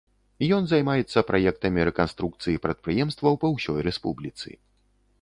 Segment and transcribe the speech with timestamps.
[0.55, 4.49] Ён займаецца праектамі рэканструкцыі прадпрыемстваў па ўсёй рэспубліцы.